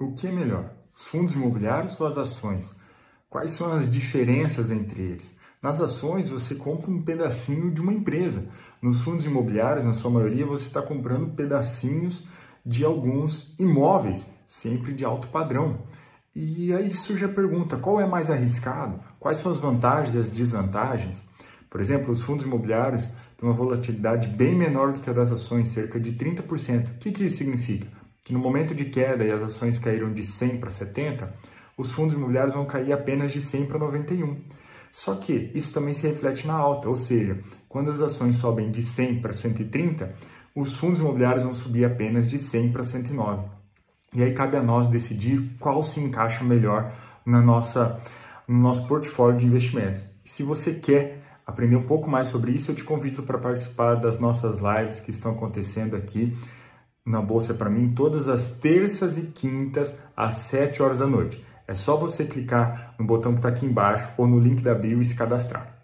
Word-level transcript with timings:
O 0.00 0.12
que 0.12 0.28
é 0.28 0.30
melhor, 0.30 0.70
os 0.94 1.08
fundos 1.08 1.34
imobiliários 1.34 2.00
ou 2.00 2.06
as 2.06 2.16
ações? 2.16 2.72
Quais 3.28 3.50
são 3.50 3.72
as 3.72 3.90
diferenças 3.90 4.70
entre 4.70 5.02
eles? 5.02 5.34
Nas 5.60 5.80
ações, 5.80 6.30
você 6.30 6.54
compra 6.54 6.88
um 6.88 7.02
pedacinho 7.02 7.68
de 7.72 7.80
uma 7.80 7.92
empresa. 7.92 8.46
Nos 8.80 9.02
fundos 9.02 9.26
imobiliários, 9.26 9.84
na 9.84 9.92
sua 9.92 10.12
maioria, 10.12 10.46
você 10.46 10.68
está 10.68 10.80
comprando 10.80 11.34
pedacinhos 11.34 12.28
de 12.64 12.84
alguns 12.84 13.56
imóveis, 13.58 14.30
sempre 14.46 14.94
de 14.94 15.04
alto 15.04 15.26
padrão. 15.28 15.80
E 16.32 16.72
aí 16.72 16.94
surge 16.94 17.24
a 17.24 17.28
pergunta: 17.28 17.76
qual 17.76 18.00
é 18.00 18.06
mais 18.06 18.30
arriscado? 18.30 19.00
Quais 19.18 19.38
são 19.38 19.50
as 19.50 19.58
vantagens 19.58 20.14
e 20.14 20.18
as 20.18 20.30
desvantagens? 20.30 21.20
Por 21.68 21.80
exemplo, 21.80 22.12
os 22.12 22.22
fundos 22.22 22.46
imobiliários 22.46 23.02
têm 23.36 23.48
uma 23.48 23.52
volatilidade 23.52 24.28
bem 24.28 24.54
menor 24.54 24.92
do 24.92 25.00
que 25.00 25.10
a 25.10 25.12
das 25.12 25.32
ações, 25.32 25.66
cerca 25.66 25.98
de 25.98 26.12
30%. 26.12 26.88
O 26.88 26.98
que, 27.00 27.10
que 27.10 27.24
isso 27.24 27.38
significa? 27.38 27.97
Que 28.28 28.34
no 28.34 28.40
momento 28.40 28.74
de 28.74 28.84
queda 28.84 29.24
e 29.24 29.32
as 29.32 29.40
ações 29.40 29.78
caíram 29.78 30.12
de 30.12 30.22
100 30.22 30.58
para 30.58 30.68
70, 30.68 31.34
os 31.78 31.90
fundos 31.92 32.14
imobiliários 32.14 32.54
vão 32.54 32.66
cair 32.66 32.92
apenas 32.92 33.32
de 33.32 33.40
100 33.40 33.64
para 33.64 33.78
91. 33.78 34.36
Só 34.92 35.14
que 35.14 35.50
isso 35.54 35.72
também 35.72 35.94
se 35.94 36.06
reflete 36.06 36.46
na 36.46 36.52
alta, 36.52 36.90
ou 36.90 36.94
seja, 36.94 37.42
quando 37.70 37.90
as 37.90 38.02
ações 38.02 38.36
sobem 38.36 38.70
de 38.70 38.82
100 38.82 39.22
para 39.22 39.32
130, 39.32 40.14
os 40.54 40.76
fundos 40.76 41.00
imobiliários 41.00 41.42
vão 41.42 41.54
subir 41.54 41.86
apenas 41.86 42.28
de 42.28 42.38
100 42.38 42.70
para 42.70 42.84
109. 42.84 43.48
E 44.12 44.22
aí 44.22 44.34
cabe 44.34 44.58
a 44.58 44.62
nós 44.62 44.88
decidir 44.88 45.56
qual 45.58 45.82
se 45.82 45.98
encaixa 45.98 46.44
melhor 46.44 46.92
na 47.24 47.40
nossa, 47.40 47.98
no 48.46 48.58
nosso 48.58 48.86
portfólio 48.86 49.38
de 49.38 49.46
investimentos. 49.46 50.02
Se 50.22 50.42
você 50.42 50.74
quer 50.74 51.22
aprender 51.46 51.76
um 51.76 51.86
pouco 51.86 52.10
mais 52.10 52.26
sobre 52.26 52.52
isso, 52.52 52.72
eu 52.72 52.74
te 52.74 52.84
convido 52.84 53.22
para 53.22 53.38
participar 53.38 53.94
das 53.94 54.20
nossas 54.20 54.58
lives 54.58 55.00
que 55.00 55.10
estão 55.10 55.32
acontecendo 55.32 55.96
aqui 55.96 56.36
na 57.08 57.20
Bolsa 57.20 57.54
para 57.54 57.70
mim 57.70 57.92
todas 57.94 58.28
as 58.28 58.52
terças 58.56 59.16
e 59.16 59.22
quintas 59.22 59.98
às 60.16 60.34
7 60.34 60.82
horas 60.82 60.98
da 60.98 61.06
noite. 61.06 61.42
É 61.66 61.74
só 61.74 61.96
você 61.96 62.24
clicar 62.24 62.94
no 62.98 63.06
botão 63.06 63.32
que 63.32 63.38
está 63.38 63.48
aqui 63.48 63.66
embaixo 63.66 64.08
ou 64.16 64.26
no 64.26 64.38
link 64.38 64.62
da 64.62 64.74
bio 64.74 65.00
e 65.00 65.04
se 65.04 65.14
cadastrar. 65.14 65.77